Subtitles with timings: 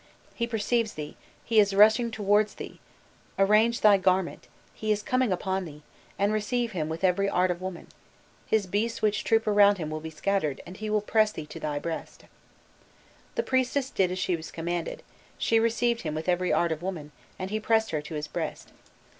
[0.33, 1.15] He perceives thee,
[1.45, 2.79] he is rushing towards thee,
[3.37, 5.83] arrange thy garment; he is coming upon thee,
[6.19, 7.85] receive him with every art of woman;
[8.47, 11.59] his beasts which troop around him will be scattered, and he will press thee to
[11.59, 12.23] his breast."
[13.35, 15.03] The priestess did as she was commanded;
[15.37, 18.71] she received him with every art of woman, and he pressed her to his breast.